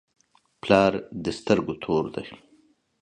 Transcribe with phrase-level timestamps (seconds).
[0.61, 2.27] پلار د سترګو تور دی.